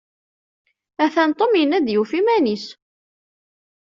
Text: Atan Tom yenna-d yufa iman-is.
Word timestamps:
Atan 1.03 1.31
Tom 1.37 1.51
yenna-d 1.57 1.87
yufa 1.93 2.15
iman-is. 2.19 2.65